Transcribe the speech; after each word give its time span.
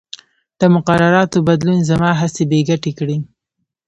د 0.59 0.61
مقرراتو 0.75 1.37
بدلون 1.47 1.79
زما 1.89 2.09
هڅې 2.21 2.43
بې 2.49 2.59
ګټې 2.69 2.91
کړې. 2.99 3.17